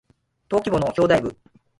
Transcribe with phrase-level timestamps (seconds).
[0.49, 1.37] 登記簿の表題部